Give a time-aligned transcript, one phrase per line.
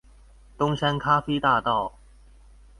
[0.57, 1.93] 東山咖啡大道